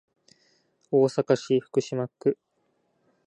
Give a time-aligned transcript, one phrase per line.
[0.89, 2.35] 大阪市福島区